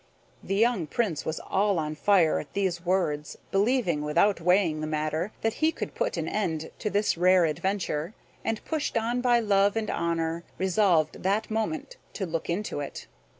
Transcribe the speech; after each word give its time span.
The 0.43 0.55
young 0.55 0.87
Prince 0.87 1.25
was 1.25 1.39
all 1.39 1.77
on 1.77 1.93
fire 1.93 2.39
at 2.39 2.53
these 2.53 2.83
words, 2.83 3.37
believing, 3.51 4.01
without 4.01 4.41
weighing 4.41 4.81
the 4.81 4.87
matter, 4.87 5.31
that 5.41 5.53
he 5.61 5.71
could 5.71 5.93
put 5.93 6.17
an 6.17 6.27
end 6.27 6.71
to 6.79 6.89
this 6.89 7.19
rare 7.19 7.45
adventure; 7.45 8.15
and, 8.43 8.65
pushed 8.65 8.97
on 8.97 9.21
by 9.21 9.39
love 9.39 9.75
and 9.75 9.91
honor, 9.91 10.43
resolved 10.57 11.21
that 11.21 11.51
moment 11.51 11.97
to 12.13 12.25
look 12.25 12.49
into 12.49 12.79
it. 12.79 13.05